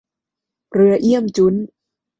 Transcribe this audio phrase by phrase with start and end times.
[0.73, 1.55] เรือเอี้ยมจุ๊น